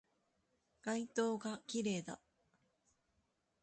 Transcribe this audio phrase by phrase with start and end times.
[0.81, 2.19] 街灯が綺麗だ